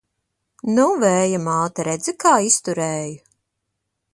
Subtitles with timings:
[0.77, 3.21] Nu, Vēja māte, redzi, kā izturēju!